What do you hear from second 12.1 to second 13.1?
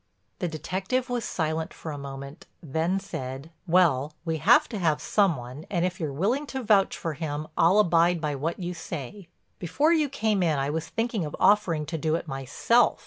it myself.